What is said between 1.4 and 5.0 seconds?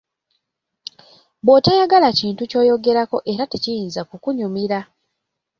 Bw'otayagala kintu ky'oyogerako era tekiyinza kukunyumira.